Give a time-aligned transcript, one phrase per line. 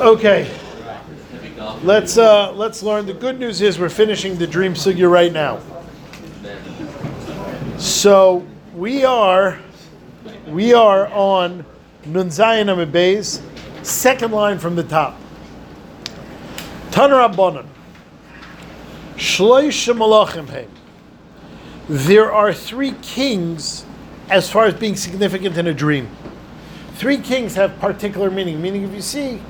[0.00, 0.50] Okay.
[1.82, 3.04] Let's uh, let's learn.
[3.04, 5.60] The good news is we're finishing the dream sugya right now.
[7.78, 9.60] So we are
[10.48, 11.66] we are on
[12.06, 15.20] Nun Zayin Amid second line from the top.
[19.16, 20.68] Shloisha Malachim
[21.86, 23.84] There are three kings
[24.30, 26.08] as far as being significant in a dream.
[26.94, 28.62] Three kings have particular meaning.
[28.62, 29.40] Meaning, if you see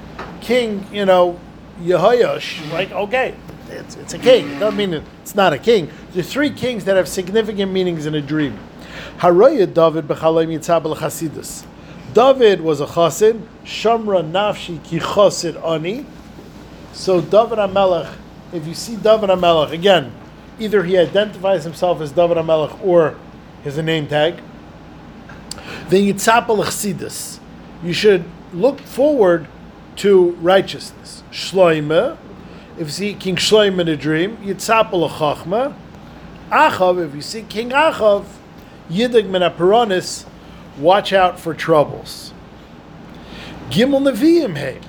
[0.41, 1.39] king, you know,
[1.83, 3.35] Yehoyash, like, okay,
[3.69, 4.51] it's, it's a king.
[4.51, 5.91] It doesn't mean it's not a king.
[6.13, 8.59] There are three kings that have significant meanings in a dream.
[9.19, 11.67] Haroya David b'chalayim yitzabel chasidus.
[12.13, 13.41] David was a chassid.
[13.65, 16.05] Shamra nafshi ki chassid ani.
[16.93, 18.13] So David HaMelech,
[18.53, 20.13] if you see David HaMelech, again,
[20.59, 23.17] either he identifies himself as David HaMelech or
[23.63, 24.43] has a name tag,
[25.89, 27.39] then yitzapel chassidus.
[27.83, 29.47] You should look forward
[30.01, 31.23] to righteousness.
[31.31, 32.17] Shloime,
[32.79, 35.75] if you see King Shloime in a dream, Yitzapel Chachma.
[36.51, 38.25] Achav, if you see King Achav,
[38.89, 40.25] Yidig Menaperonis,
[40.79, 42.33] watch out for troubles.
[43.69, 44.81] Gimel Nevi'im Hey.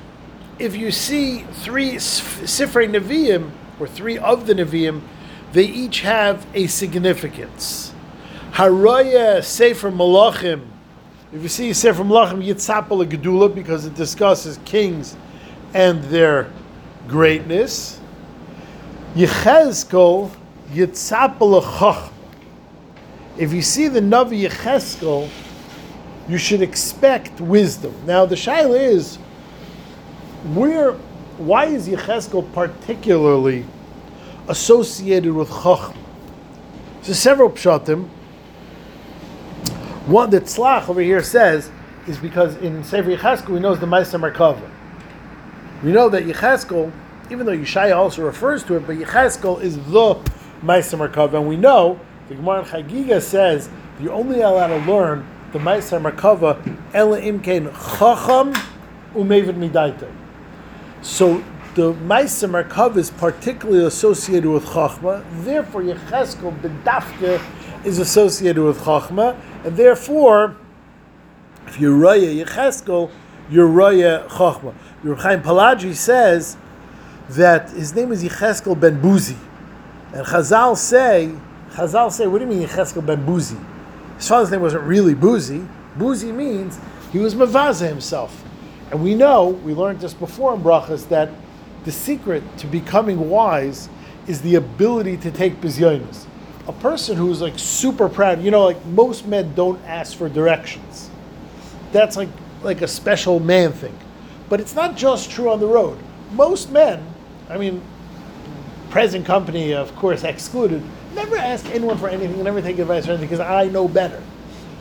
[0.57, 5.01] If you see three Sifrei Nevi'im, or three of the Nevi'im,
[5.51, 7.93] they each have a significance.
[8.53, 10.70] Haraya Sefer Malachim,
[11.33, 15.15] if you see Sefer Malachim Yitzapel Gedula because it discusses kings
[15.73, 16.51] and their
[17.07, 17.99] greatness.
[19.15, 20.29] Yechezkel
[20.71, 22.11] Yitzapel Chachma.
[23.37, 25.29] If you see the Navi Yechezkel,
[26.27, 27.93] you should expect wisdom.
[28.05, 29.15] Now the shaila is,
[30.53, 30.93] where,
[31.37, 33.65] why is Yechezkel particularly
[34.49, 35.95] associated with Chachma?
[37.03, 38.09] So several pshatim.
[40.05, 41.69] One the Tzlach over here says
[42.07, 44.67] is because in Sefer Yecheskel we know the Ma'aseh Merkava.
[45.83, 46.91] We know that Yecheskel,
[47.29, 50.15] even though Yeshaya also refers to it, but Yecheskel is the
[50.63, 51.99] Ma'aseh Merkava, and we know
[52.29, 57.71] the Gemara in Chagiga says you're only allowed to learn the Ma'aseh Merkava Ela Imkein
[57.99, 58.53] Chacham
[59.13, 60.11] Umevid Midaita.
[61.03, 61.43] So
[61.75, 65.23] the Ma'aseh Merkava is particularly associated with Chachma.
[65.43, 67.39] Therefore, Yecheskel Bedafke
[67.83, 70.55] is associated with Chachma, and therefore,
[71.67, 73.09] if you're Raya Yecheskel,
[73.49, 74.73] you're Raya Chachma.
[75.03, 76.57] Your Chaim Palagi says
[77.29, 79.37] that his name is Yecheskel ben Buzi.
[80.13, 81.33] And Chazal say,
[81.71, 83.63] Chazal say, what do you mean Yecheskel ben Buzi?
[84.17, 85.67] His father's name wasn't really Buzi.
[85.97, 86.79] Buzi means
[87.11, 88.43] he was Mavaza himself.
[88.91, 91.29] And we know, we learned this before in Brachas, that
[91.85, 93.89] the secret to becoming wise
[94.27, 96.27] is the ability to take bizyonis
[96.71, 101.09] a person who's like super proud, you know, like most men don't ask for directions.
[101.91, 102.29] That's like
[102.63, 103.97] like a special man thing.
[104.49, 105.97] But it's not just true on the road.
[106.31, 107.05] Most men,
[107.49, 107.81] I mean,
[108.89, 110.81] present company, of course, excluded,
[111.13, 114.21] never ask anyone for anything, never take advice or anything because I know better.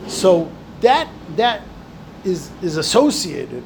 [0.07, 0.49] So
[0.81, 1.61] that that
[2.23, 3.63] is is associated.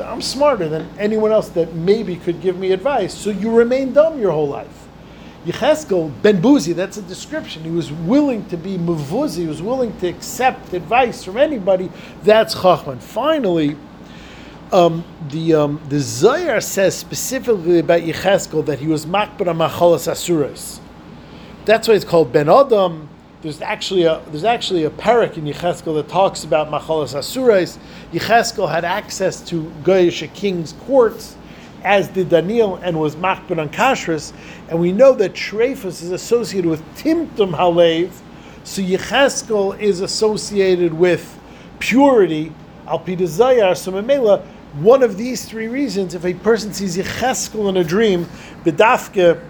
[0.00, 3.12] I'm smarter than anyone else that maybe could give me advice.
[3.12, 4.81] So you remain dumb your whole life.
[5.46, 7.64] Yecheskel ben Buzi, that's a description.
[7.64, 11.90] He was willing to be mavuzi, he was willing to accept advice from anybody.
[12.22, 13.00] That's Chachman.
[13.00, 13.76] Finally,
[14.70, 20.80] um, the um, the Zayar says specifically about Yecheskel that he was makbar machalas asuras.
[21.64, 23.08] That's why it's called Ben Adam.
[23.42, 27.80] There's actually a there's actually a parak in Yecheskel that talks about machalas asuras.
[28.12, 31.36] Yecheskel had access to Goyish king's courts
[31.84, 34.32] as did Daniel and was machbet on kashrus,
[34.68, 38.10] and we know that Shrefus is associated with Timtum Halev,
[38.64, 41.38] so Yecheskel is associated with
[41.78, 42.52] purity,
[42.86, 44.44] Alpidazayar, so Memela,
[44.74, 48.26] one of these three reasons, if a person sees Yecheskel in a dream,
[48.64, 49.42] Bedafke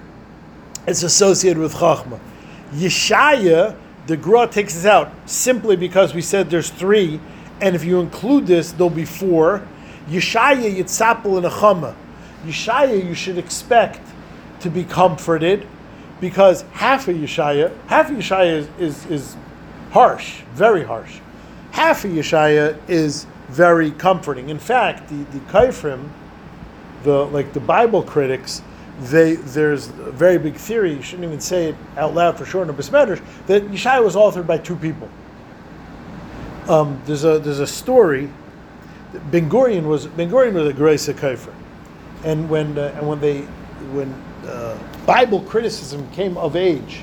[0.86, 2.18] is associated with Chachma.
[2.72, 3.76] Yeshaya,
[4.06, 7.20] the Gra takes us out simply because we said there's three,
[7.60, 9.66] and if you include this, there'll be four.
[10.08, 11.94] Yeshaya, Yitzapel, and Achama.
[12.44, 14.00] Yeshaya, you should expect
[14.60, 15.66] to be comforted
[16.20, 19.36] because half of Yeshaya, half of Yeshaya is, is, is
[19.90, 21.18] harsh, very harsh.
[21.72, 24.48] Half of Yeshaya is very comforting.
[24.48, 26.08] In fact, the, the Kaifrim,
[27.02, 28.62] the like the Bible critics,
[29.00, 32.62] they there's a very big theory, you shouldn't even say it out loud for sure
[32.62, 35.08] in a Besmedrash, that Yeshaya was authored by two people.
[36.68, 38.30] Um, there's a there's a story.
[39.30, 41.54] Ben Gurion was Ben Gurion was a Grace of Kaifrim
[42.24, 43.40] and when uh, and when they
[43.92, 44.12] when
[44.46, 47.02] uh, Bible criticism came of age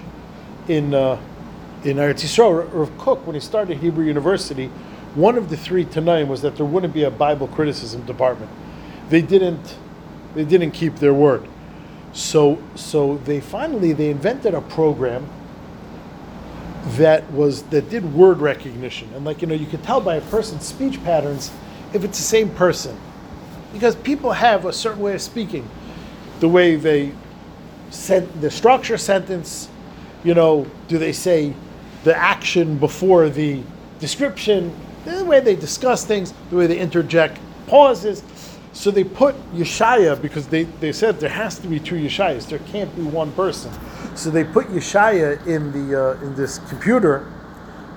[0.67, 1.19] in uh,
[1.83, 4.67] in Eretz Yisrael, Rav Kook, when he started Hebrew University,
[5.15, 8.51] one of the three Tanaim was that there wouldn't be a Bible criticism department.
[9.09, 9.77] they didn't
[10.35, 11.47] they didn't keep their word.
[12.13, 15.27] So so they finally they invented a program
[16.97, 20.21] that was that did word recognition and like you know you could tell by a
[20.21, 21.51] person's speech patterns
[21.93, 22.97] if it's the same person
[23.73, 25.67] because people have a certain way of speaking
[26.39, 27.11] the way they
[27.89, 29.69] sent the structure sentence
[30.23, 31.53] you know do they say
[32.03, 33.61] the action before the
[33.99, 34.73] description
[35.05, 38.23] the way they discuss things the way they interject pauses
[38.79, 42.47] so they put Yeshaya because they, they said there has to be two Yeshayas.
[42.47, 43.71] There can't be one person.
[44.15, 47.29] So they put Yeshaya in the uh, in this computer,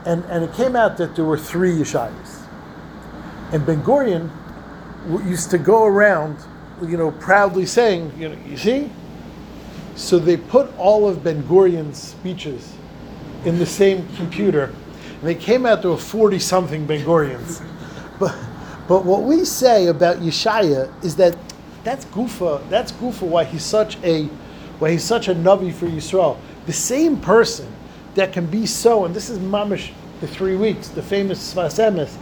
[0.06, 2.42] and, and it came out that there were three Yeshayas.
[3.52, 4.30] And Ben Gurion
[5.24, 6.38] used to go around,
[6.82, 8.90] you know, proudly saying, you know, you see.
[9.94, 12.74] So they put all of Ben Gurion's speeches
[13.44, 17.64] in the same computer, and they came out to a forty something Ben Gurions,
[18.18, 18.34] but.
[18.88, 21.36] But what we say about Yeshaya is that
[21.84, 22.68] that's Gufa.
[22.68, 23.22] That's Gufa.
[23.22, 24.24] Why he's such a,
[24.78, 26.36] why he's such a navi for Yisrael.
[26.66, 27.72] The same person
[28.14, 32.16] that can be so, and this is mamish the three weeks, the famous Svasemis,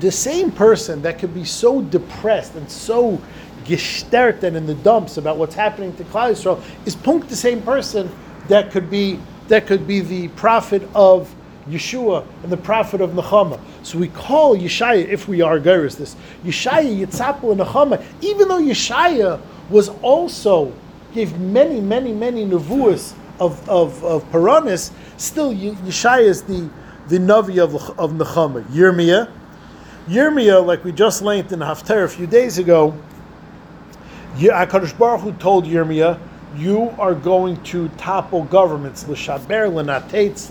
[0.00, 3.20] the same person that could be so depressed and so
[3.64, 7.62] gestert and in the dumps about what's happening to Klal Yisrael is punk the same
[7.62, 8.10] person
[8.48, 9.18] that could be
[9.48, 11.34] that could be the prophet of
[11.68, 13.58] Yeshua and the prophet of Nechama.
[13.82, 18.60] So we call Yeshaya, if we are Geras this, Yeshaya Yitzapel and Nechama, even though
[18.60, 20.72] Yeshaya was also,
[21.14, 26.68] gave many, many, many nevuas of, of, of Paranis, still Yeshaya is the,
[27.08, 28.62] the Navi of, of Nechama.
[28.64, 29.30] Yirmiyah.
[30.08, 32.94] Yirmiyah, like we just learned in Haftarah a few days ago,
[34.36, 36.18] HaKadosh Baruch Hu told Yirmiyah,
[36.56, 40.50] you are going to topple governments, l'shaber, l'natetz,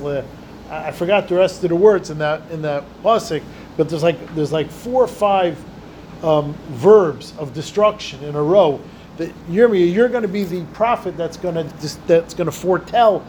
[0.71, 3.44] I forgot the rest of the words in that in that pasuk,
[3.77, 5.63] but there's like there's like four or five
[6.23, 8.81] um, verbs of destruction in a row.
[9.17, 13.23] That Yirmiyah, you're going to be the prophet that's going to that's going to foretell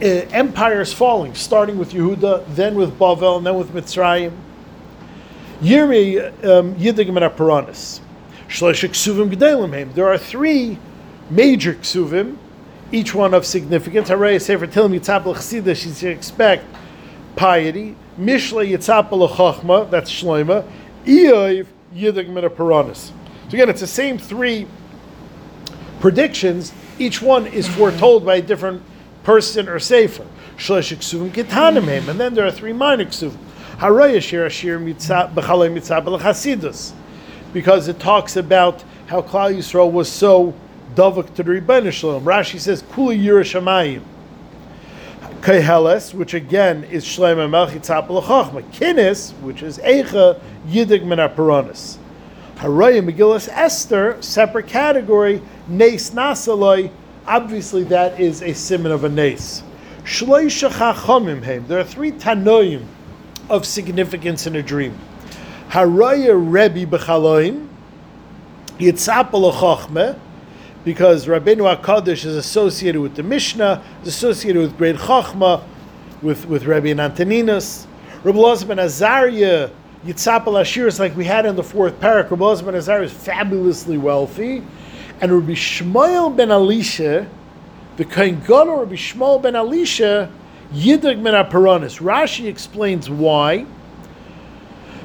[0.00, 4.32] uh, empires falling, starting with Yehuda, then with Bavel, and then with Mitzrayim.
[5.60, 8.00] Yirmiyah um, Yidigim and Aparanis.
[9.94, 10.78] There are three
[11.30, 12.36] major ksuvim
[12.92, 14.08] each one of significance.
[14.08, 16.64] Harei Sefer Tilim Yitzapel Chasida, she expect
[17.36, 17.96] piety.
[18.18, 20.68] Mishla Yitzapel Chachma, that's Shloima.
[21.04, 23.12] Iyov Yidig Paranis.
[23.48, 24.66] So again, it's the same three
[26.00, 26.72] predictions.
[26.98, 28.82] Each one is foretold by a different
[29.22, 30.26] person or sefer.
[30.56, 33.38] Shlosh Ksuvim Kitanim and then there are three minor Ksuvim.
[33.80, 34.28] Because
[37.88, 40.52] it talks about how Klal Yisrael was so
[40.94, 42.24] Davak to the Rebbeinu Shalom.
[42.24, 44.02] Rashi says, Kuli Yerushamayim.
[45.40, 48.62] Keheles, which again is Shleim Melchi Tzapel Chachma.
[48.70, 50.38] Kinis, which is Eicha
[50.68, 51.96] Yidig Min Aparanis.
[52.56, 55.40] Harayim Megillas Esther, separate category.
[55.68, 56.90] Nes Nasaloi,
[57.26, 59.62] obviously that is a simon of a Nes.
[60.04, 61.66] Shloisha Chachamim Heim.
[61.66, 62.84] There are three Tanoim
[63.50, 64.96] of significance in a dream.
[65.68, 67.68] Haraya Rebbe B'chaloim,
[68.78, 70.18] Yitzapel Chachma,
[70.84, 75.62] because Rabbeinu HaKadosh is associated with the Mishnah, is associated with great Chachma,
[76.22, 77.86] with, with Rabbi Antoninus.
[78.22, 79.70] Rabbi Elazar ben Azariah,
[80.06, 82.30] Yitzapel Ashir is like we had in the fourth parak.
[82.30, 84.62] Rabbi Elazar ben Azariah is fabulously wealthy.
[85.20, 87.28] And Rabbi Yishmael ben Elisha,
[87.96, 90.30] the Kohen Gadol Rabbi Yishmael ben Elisha,
[90.72, 92.00] Yidag Aparanis.
[92.00, 93.66] Rashi explains why.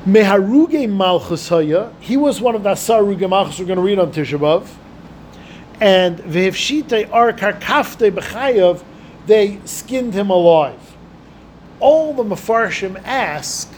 [0.05, 4.67] Meharuge he was one of the Asaruge Malchus we're going to read on Tisha B'Av
[5.81, 7.33] and vehivshite ar
[9.25, 10.95] they skinned him alive.
[11.79, 13.73] All the mafarshim ask,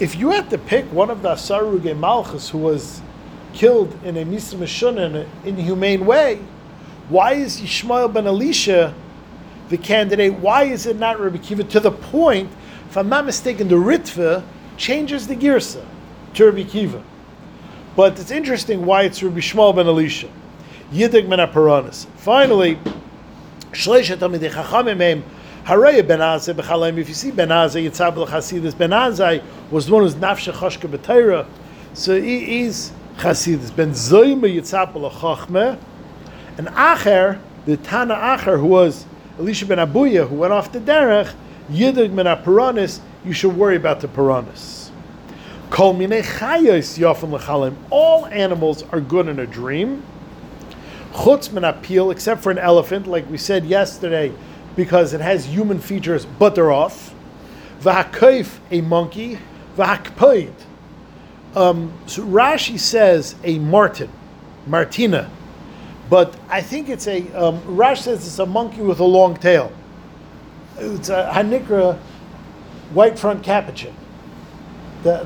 [0.00, 3.00] if you had to pick one of the Asaruge Malchus who was
[3.54, 6.40] killed in a Misa in an inhumane way,
[7.08, 8.94] why is Yishmael ben Elisha
[9.68, 10.34] the candidate?
[10.34, 11.64] Why is it not Rabbi Kiva?
[11.64, 12.50] To the point,
[12.88, 14.44] if I'm not mistaken, the Ritva
[14.76, 15.84] changes the Girsa
[16.34, 17.02] to Rabbi Kiva.
[17.96, 20.28] But it's interesting why it's Rabbi Yishmael ben Elisha.
[20.92, 22.06] Yidig min Aparanis.
[22.16, 22.78] Finally,
[23.72, 25.22] Shleisha Chachamim Meim,
[25.64, 26.98] Haraya Ben Azai B'chalaim.
[26.98, 30.90] If you see Ben Azai, Yitzhak L'Chasidus, Ben Azai was the one who's Nafshe Chashka
[30.90, 31.46] B'Teira,
[31.94, 33.74] so he is Chasidus.
[33.74, 35.78] Ben Zoyma Yitzhak L'Chachmeh,
[36.58, 39.06] and Acher, the Tana Acher, who was
[39.38, 41.34] Elisha Ben Abuya, who went off the derech,
[41.70, 44.90] Yidig min Aparanis, you should worry about the Paranis.
[45.70, 47.76] Kol minei chayos yofim l'chalim.
[47.90, 50.02] All animals are good in a dream
[51.12, 54.32] chutz min appeal, except for an elephant, like we said yesterday,
[54.76, 57.14] because it has human features, but they're off.
[57.80, 59.38] V'hakayf, a monkey.
[59.76, 60.52] V'hakpoid,
[61.54, 64.10] Um, so Rashi says a martin,
[64.66, 65.30] martina,
[66.12, 69.72] but I think it's a um, Rashi says it's a monkey with a long tail.
[70.76, 71.96] It's a hanikra,
[72.92, 73.94] white front capuchin.
[75.04, 75.24] That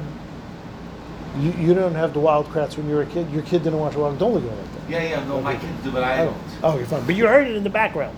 [1.40, 3.28] you, you don't have the Wild Kratts when you were a kid.
[3.32, 4.20] Your kid didn't watch wild.
[4.20, 4.88] Don't look at it like that.
[4.88, 6.36] Yeah, yeah, no, my kids do, but I don't.
[6.62, 7.04] Oh, you're fine.
[7.04, 8.16] But you heard it in the background.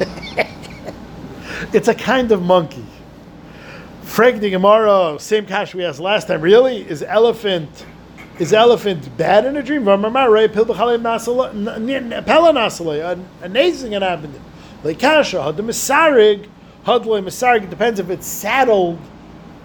[1.72, 2.84] it's a kind of monkey.
[4.02, 6.40] Frank the Gemara, same cash we asked last time.
[6.40, 7.86] Really, is elephant
[8.38, 9.86] is elephant bad in a dream?
[13.42, 14.40] Amazing it happened.
[14.82, 16.48] Like kasha, had the misarig,
[16.84, 17.70] hadle misarig.
[17.70, 18.98] Depends if it's saddled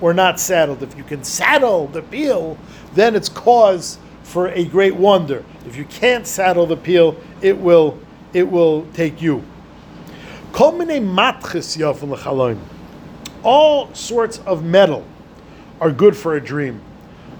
[0.01, 0.83] or not saddled.
[0.83, 2.57] If you can saddle the peel,
[2.93, 5.43] then it's cause for a great wonder.
[5.65, 7.99] If you can't saddle the peel, it will
[8.33, 9.43] it will take you.
[13.43, 15.05] All sorts of metal
[15.81, 16.81] are good for a dream.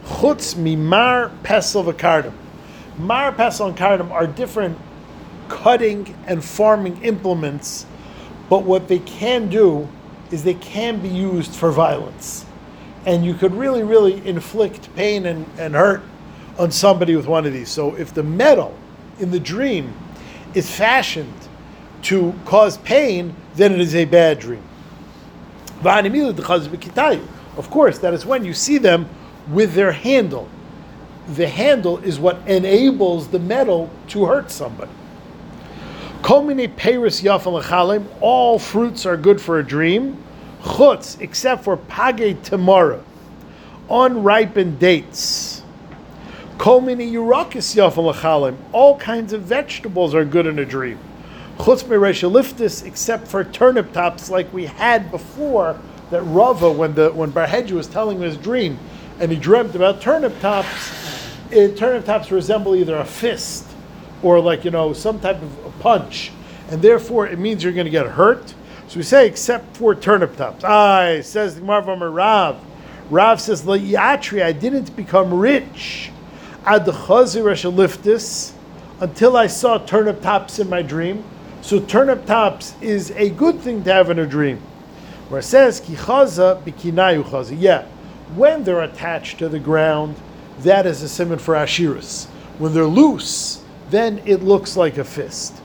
[0.06, 2.34] Chutz mimar pesel v'kardim.
[2.98, 4.78] Mar, pesel, and kardim are different
[5.48, 7.86] cutting and farming implements,
[8.50, 9.88] but what they can do
[10.32, 12.46] is they can be used for violence.
[13.06, 16.02] And you could really, really inflict pain and, and hurt
[16.58, 17.70] on somebody with one of these.
[17.70, 18.78] So if the metal
[19.20, 19.94] in the dream
[20.54, 21.34] is fashioned
[22.04, 24.64] to cause pain, then it is a bad dream.
[25.82, 29.10] Of course, that is when you see them
[29.50, 30.48] with their handle.
[31.36, 34.92] The handle is what enables the metal to hurt somebody.
[38.22, 40.24] All fruits are good for a dream.
[40.62, 43.02] Chutz, except for page tamara,
[43.90, 45.64] unripened dates.
[46.60, 46.82] All
[48.98, 51.00] kinds of vegetables are good in a dream.
[51.58, 55.80] Chutz liftis, except for turnip tops, like we had before.
[56.12, 58.80] That Rava, when the when Bar Hedya was telling his dream,
[59.20, 60.92] and he dreamt about turnip tops,
[61.52, 63.66] it, turnip tops resemble either a fist
[64.22, 66.32] or like you know some type of punch,
[66.70, 68.54] and therefore it means you're going to get hurt.
[68.88, 70.64] So we say except for turnip tops.
[70.64, 72.60] Ah, says the Marvam Rav.
[73.10, 76.12] Rav says La'yatri, I didn't become rich.
[76.66, 78.54] Ad liftis
[79.00, 81.24] until I saw turnip tops in my dream.
[81.62, 84.62] So turnip tops is a good thing to have in a dream.
[85.30, 87.56] Where it says kichaza bikinayu chaza.
[87.60, 87.86] Yeah,
[88.36, 90.16] when they're attached to the ground,
[90.60, 92.28] that is a simon for ashiris.
[92.58, 95.56] When they're loose, then it looks like a fist.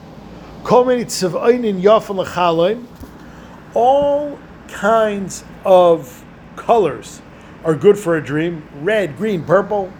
[3.73, 7.21] All kinds of colors
[7.63, 9.91] are good for a dream red, green, purple.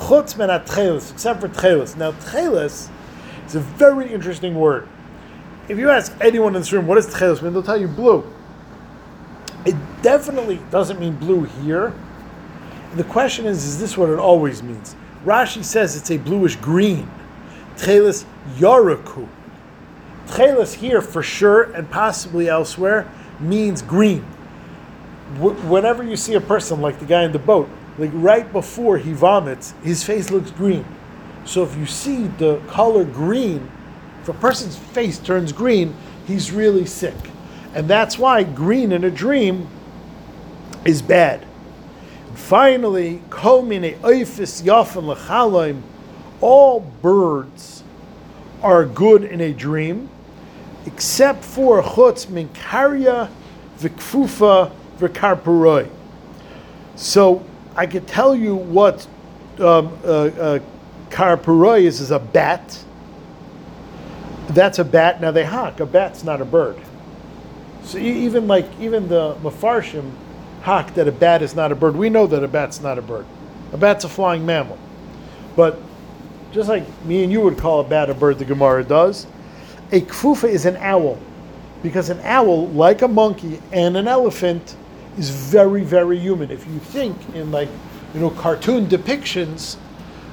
[0.00, 1.96] Except for tchelis.
[1.96, 2.90] Now, tchelis
[3.46, 4.88] is a very interesting word.
[5.68, 7.52] If you ask anyone in this room, what does tchelis mean?
[7.52, 8.24] They'll tell you blue.
[9.64, 11.92] It definitely doesn't mean blue here.
[12.94, 14.96] The question is, is this what it always means?
[15.24, 17.08] Rashi says it's a bluish green.
[17.76, 18.24] Tchelis
[18.56, 19.28] Yaraku.
[20.26, 24.24] Tchelis here for sure and possibly elsewhere means green.
[25.38, 27.68] whenever you see a person like the guy in the boat,
[27.98, 30.84] like right before he vomits, his face looks green.
[31.44, 33.70] So if you see the color green,
[34.22, 35.94] if a person's face turns green,
[36.26, 37.14] he's really sick.
[37.74, 39.68] And that's why green in a dream
[40.84, 41.46] is bad.
[42.40, 43.22] Finally,
[46.40, 47.84] all birds
[48.62, 50.08] are good in a dream,
[50.86, 53.30] except for chutz minkaria
[53.78, 55.88] vikfufa vikarpuroi.
[56.96, 57.44] So
[57.76, 59.06] I could tell you what
[59.60, 60.58] um, uh, uh,
[61.10, 62.82] karpuroi is, is a bat.
[64.48, 65.20] That's a bat.
[65.20, 65.78] Now they hawk.
[65.78, 66.78] A bat's not a bird.
[67.84, 70.10] So even like even the mafarshim
[70.62, 71.96] hak that a bat is not a bird.
[71.96, 73.26] We know that a bat's not a bird.
[73.72, 74.78] A bat's a flying mammal.
[75.56, 75.78] But
[76.52, 79.26] just like me and you would call a bat a bird, the Gemara does,
[79.92, 81.18] a kfufa is an owl.
[81.82, 84.76] Because an owl, like a monkey and an elephant,
[85.16, 86.50] is very, very human.
[86.50, 87.68] If you think in like,
[88.14, 89.76] you know, cartoon depictions,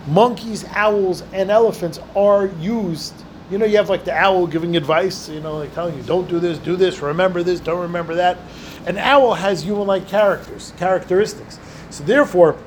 [0.08, 3.14] monkeys, owls, and elephants are used
[3.50, 6.28] you know, you have like the owl giving advice, you know, like telling you, don't
[6.30, 8.38] do this, do this, remember this, don't remember that.
[8.88, 11.60] An owl has human-like characters, characteristics.
[11.90, 12.58] So therefore,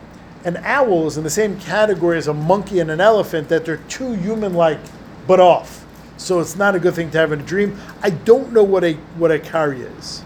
[0.44, 3.78] an owl is in the same category as a monkey and an elephant that they're
[3.88, 4.78] too human-like
[5.26, 5.86] but off.
[6.18, 7.80] So it's not a good thing to have in a dream.
[8.02, 10.22] I don't know what a what a karya is.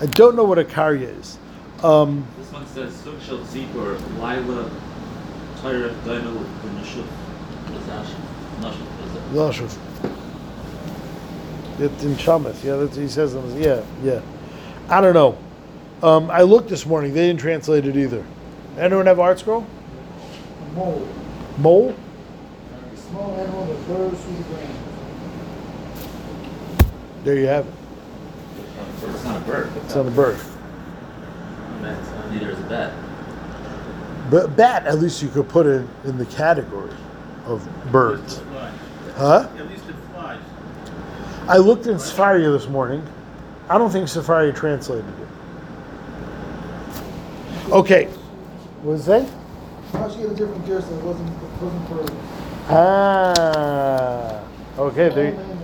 [0.00, 1.38] I don't know what a karya is.
[1.82, 4.70] Um, this one says Sukshal Zibur, Lila,
[5.56, 6.32] Tyra, Dino,
[6.74, 7.06] Nashuf,
[7.66, 8.88] Nashuf.
[9.32, 9.76] Lashuf.
[11.78, 12.64] It's in Shamas.
[12.64, 13.34] Yeah, that's, he says.
[13.56, 14.22] Yeah, yeah.
[14.88, 15.36] I don't know.
[16.02, 17.12] Um, I looked this morning.
[17.12, 18.24] They didn't translate it either.
[18.78, 19.66] Anyone have ArtScroll?
[20.74, 21.08] Mole.
[21.58, 21.94] Mole?
[22.94, 24.74] Small animal that burrows through the ground.
[27.24, 27.74] There you have it.
[29.02, 29.70] It's not a bird.
[29.84, 30.38] It's not a bird.
[32.30, 32.92] Neither is a bat.
[34.30, 36.92] But bat, at least you could put it in the category
[37.46, 38.40] of birds.
[39.16, 39.48] Huh?
[39.56, 40.40] At least it flies.
[41.48, 43.06] I looked in Sefaria this morning.
[43.70, 45.28] I don't think Sefaria translated it.
[47.70, 48.04] Okay.
[48.82, 49.28] What was that?
[49.92, 50.98] Now she had a different Gerson.
[50.98, 52.06] It wasn't, it wasn't for.
[52.70, 54.42] Ah.
[54.78, 55.08] Okay.
[55.10, 55.32] There.
[55.34, 55.58] Small.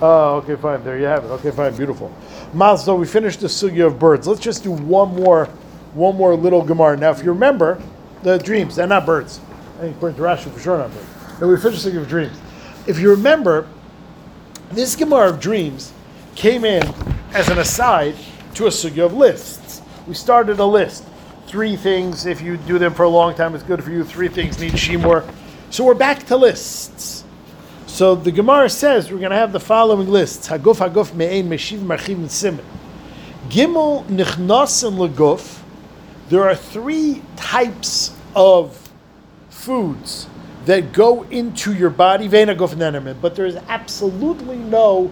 [0.00, 0.84] Oh, okay, fine.
[0.84, 1.28] There you have it.
[1.28, 1.74] Okay, fine.
[1.74, 2.12] Beautiful.
[2.54, 4.28] Mal, so we finished the sugya of birds.
[4.28, 5.46] Let's just do one more,
[5.94, 6.96] one more little gemara.
[6.96, 7.82] Now, if you remember,
[8.22, 9.40] the dreams, they're not birds.
[9.78, 11.40] I think according to Rashi, for sure not birds.
[11.40, 12.38] And we finished the sugya of dreams.
[12.86, 13.66] If you remember,
[14.70, 15.92] this gemara of dreams
[16.34, 16.82] came in
[17.32, 18.14] as an aside
[18.54, 19.82] to a sugya of lists.
[20.06, 21.04] We started a list.
[21.46, 24.04] Three things, if you do them for a long time, it's good for you.
[24.04, 25.24] Three things need shimor.
[25.70, 27.24] So we're back to lists.
[27.86, 31.78] So the Gemara says we're going to have the following lists: Haguf Haguf Me'ein Meshiv
[31.78, 32.64] Marchiv and Simen.
[33.48, 35.62] Gimel Nichnasen Leguf.
[36.28, 38.90] There are three types of
[39.48, 40.28] foods
[40.66, 42.28] that go into your body.
[42.28, 45.10] But there is absolutely no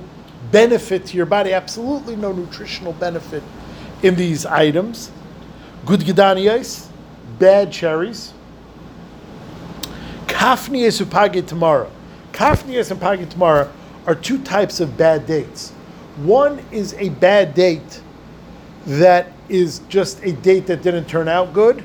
[0.51, 1.53] benefit to your body.
[1.53, 3.43] Absolutely no nutritional benefit
[4.03, 5.11] in these items.
[5.85, 6.89] Good Gedaniyos,
[7.39, 8.33] bad cherries.
[10.27, 11.91] Kafnias upagi tomorrow.
[12.33, 13.73] Kafnias and pagi tomorrow
[14.07, 15.71] are two types of bad dates.
[16.17, 18.03] One is a bad date
[18.87, 21.83] that is just a date that didn't turn out good,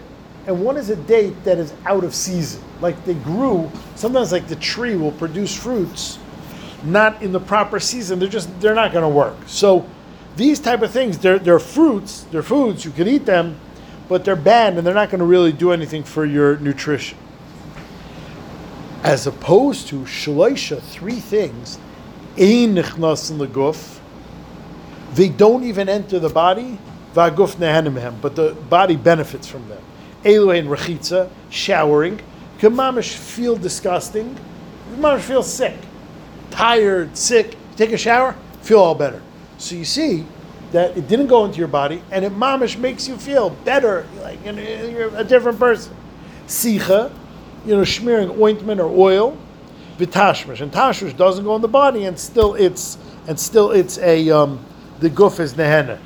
[0.48, 2.62] and one is a date that is out of season.
[2.82, 6.20] Like they grew, sometimes like the tree will produce fruits
[6.84, 8.20] not in the proper season.
[8.20, 9.36] They're just they're not going to work.
[9.48, 9.88] So
[10.36, 12.86] these type of things, they're they're fruits, they're foods.
[12.86, 13.60] You can eat them,
[14.08, 17.18] but they're bad and they're not going to really do anything for your nutrition.
[19.04, 21.78] As opposed to shloisha, three things,
[22.38, 24.00] ein nichnasin leguf.
[25.14, 26.78] They don't even enter the body.
[27.14, 29.82] Vaguf nehanim but the body benefits from them.
[30.24, 32.22] Elu and rechitza, showering.
[32.60, 34.38] Kamamish feel disgusting.
[34.94, 35.76] Kamamish feel sick,
[36.52, 37.58] tired, sick.
[37.76, 39.22] Take a shower, feel all better.
[39.58, 40.26] So you see
[40.72, 44.44] that it didn't go into your body, and it mamish makes you feel better, like
[44.46, 45.96] you know, you're a different person.
[46.48, 47.12] Sicha,
[47.66, 49.38] you know, smearing ointment or oil,
[49.98, 54.30] vitashmish, and tashmish doesn't go in the body, and still it's and still it's a
[54.30, 54.64] um,
[55.00, 56.00] the guf is nehenna.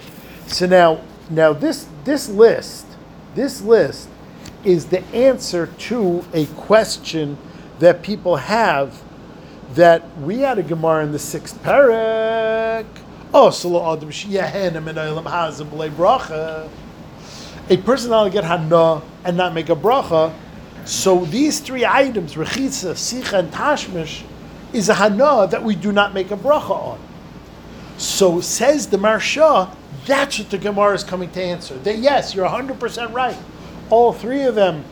[0.47, 2.86] So now, now this this list,
[3.36, 4.10] this list
[4.63, 7.38] is the answer to a question
[7.79, 9.01] that people have
[9.73, 12.86] that we had a Gemara in the sixth parak.
[13.34, 13.49] Oh.
[17.67, 20.34] A person not get hana and not make a bracha.
[20.86, 24.23] So these three items, rechitza, sicha, and tashmish,
[24.71, 26.99] is a hana that we do not make a bracha on.
[27.97, 29.73] So says the Maharsha,
[30.06, 31.78] that's what the Gemara is coming to answer.
[31.80, 33.38] That yes, you're 100% right.
[33.89, 34.84] All three of them,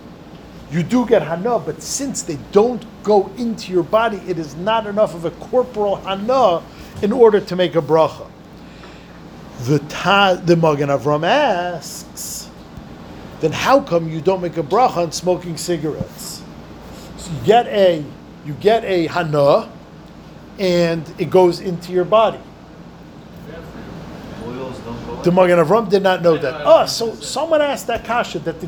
[0.74, 4.88] you do get hana, but since they don't go into your body, it is not
[4.88, 6.64] enough of a corporal hana
[7.04, 8.28] in order to make a bracha.
[9.66, 12.50] The ta, the Magen Avram asks,
[13.40, 16.42] then how come you don't make a bracha on smoking cigarettes?
[17.18, 18.04] So you get a
[18.44, 19.70] you get a hana,
[20.58, 22.40] and it goes into your body.
[24.46, 25.22] Oils don't go.
[25.22, 26.62] The Magen Avram did not know that.
[26.66, 28.68] Oh, so someone asked that kasha that the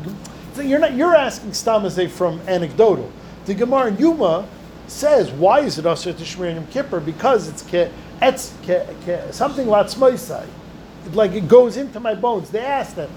[0.62, 3.10] you're not you're asking stamase from anecdotal.
[3.46, 4.48] The Gemara in Yuma
[4.88, 7.90] says why is it usher to Shmir Yom Kippur because it's ke,
[8.22, 10.46] it's ke, ke, something latzmoisai.
[11.06, 12.50] It, like it goes into my bones.
[12.50, 13.08] They ask that,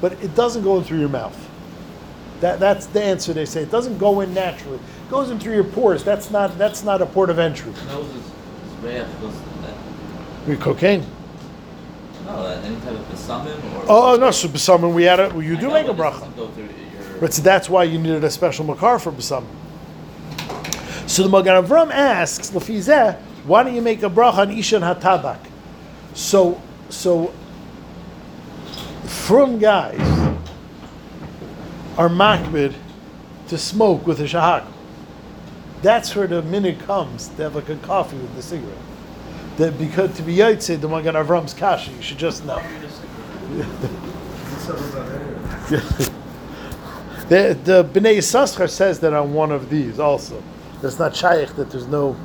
[0.00, 1.36] but it doesn't go in through your mouth.
[2.40, 3.62] That, that's the answer they say.
[3.62, 4.78] It doesn't go in naturally.
[4.78, 6.02] It goes in through your pores.
[6.02, 7.72] That's not that's not a port of entry.
[7.88, 8.32] Nose is, is
[8.82, 11.04] rare because that, With cocaine.
[12.24, 13.84] no, any type of besamim or.
[13.88, 16.26] Oh, oh no, so besamim we had a well, you do make a bracha.
[17.20, 19.44] Doesn't go through your- But so that's why you needed a special makar for besamim.
[21.06, 25.38] So the Magen Avram asks, Lafizeh, why don't you make a bracha on Ishan Hatabak?
[26.14, 27.32] So, so
[29.04, 30.00] from guys
[31.98, 32.74] are makbid
[33.48, 34.64] to smoke with a shahak.
[35.82, 38.76] That's where the minute comes to have like a coffee with the cigarette.
[39.56, 42.60] That because to be yaitse the Magen Avram's kasha, you should just know.
[47.30, 50.42] The, the Bnei Yissaschar says that on one of these also.
[50.82, 52.16] That's not shaykh, that there's no.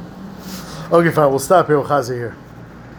[0.91, 1.79] Okay, fine, we'll stop here.
[1.79, 2.35] We'll here.